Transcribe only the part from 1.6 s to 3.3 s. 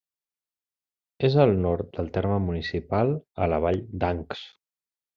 nord del terme municipal,